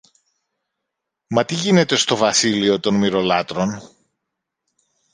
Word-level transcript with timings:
Μα 1.27 1.45
τι 1.45 1.55
γίνεται 1.55 1.95
στο 1.95 2.15
βασίλειο 2.15 2.79
των 2.79 2.95
Μοιρολάτρων; 2.95 3.81